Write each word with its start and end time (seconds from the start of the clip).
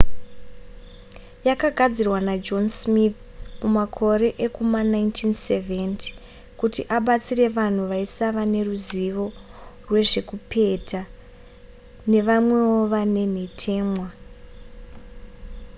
yakagadzirwa 1.47 2.19
najohn 2.27 2.65
smith 2.79 3.17
mumakore 3.59 4.27
ekuma1970 4.47 6.01
kuti 6.59 6.81
abatsire 6.97 7.45
vanhu 7.57 7.81
vaisava 7.91 8.41
neruzivo 8.53 9.25
rwezvekupeta 9.85 11.01
nevamwewo 12.11 12.79
vane 12.93 13.23
nhetemwa 13.33 14.07